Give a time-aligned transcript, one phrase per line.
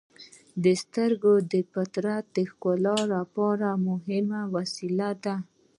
[0.81, 5.35] •سترګې د فطرت ښکلا لپاره یوه مهمه وسیله ده.